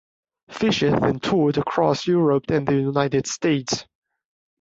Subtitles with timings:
[0.49, 3.85] Fischer then toured across Europe and the United States.